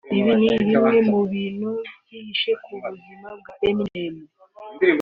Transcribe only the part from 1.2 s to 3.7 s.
bintu byihishe ku buzima bwa